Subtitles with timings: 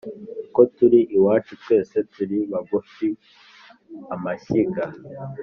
[0.45, 4.85] Uko turi iwacu twese turi bagufi-Amashyiga.